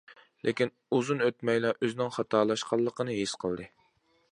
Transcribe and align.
لېكىن 0.47 0.71
ئۇزۇن 0.97 1.21
ئۆتمەيلا 1.25 1.73
ئۆزىنىڭ 1.75 2.11
خاتالاشقانلىقىنى 2.17 3.21
ھېس 3.21 3.39
قىلدى. 3.45 3.71